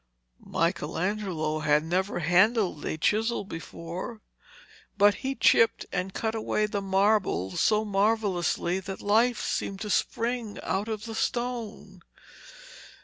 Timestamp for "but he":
4.97-5.35